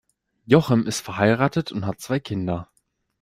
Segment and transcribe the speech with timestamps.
[0.47, 2.71] Jochem ist verheiratet und hat zwei Kinder.